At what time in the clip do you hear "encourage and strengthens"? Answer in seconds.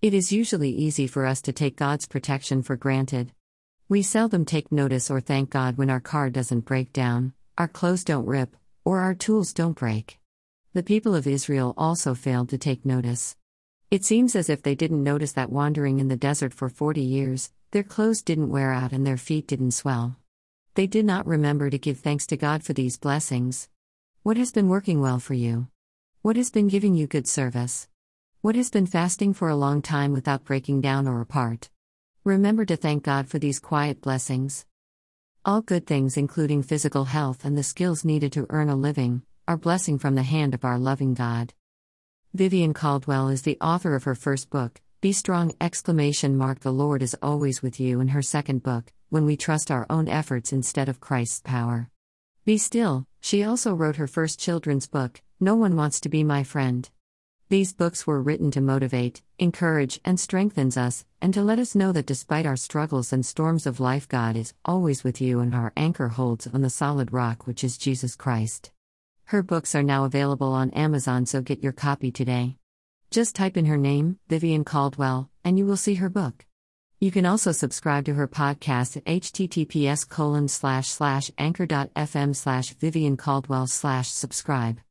59.38-60.76